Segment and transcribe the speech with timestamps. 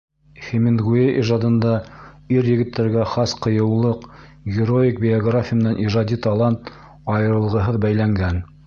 [0.43, 1.73] Хемингуэй ижадында
[2.37, 4.09] ир-егеттәргә хас ҡыйыулыҡ,
[4.57, 6.75] героик биография менән ижади талант
[7.17, 8.45] айырылғыһыҙ бәйләнгән.